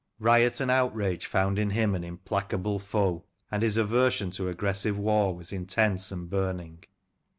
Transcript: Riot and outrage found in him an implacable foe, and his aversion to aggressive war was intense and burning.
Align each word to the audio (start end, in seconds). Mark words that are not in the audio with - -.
Riot 0.17 0.59
and 0.59 0.71
outrage 0.71 1.27
found 1.27 1.59
in 1.59 1.69
him 1.69 1.93
an 1.93 2.03
implacable 2.03 2.79
foe, 2.79 3.23
and 3.51 3.61
his 3.61 3.77
aversion 3.77 4.31
to 4.31 4.49
aggressive 4.49 4.97
war 4.97 5.35
was 5.35 5.53
intense 5.53 6.11
and 6.11 6.27
burning. 6.27 6.83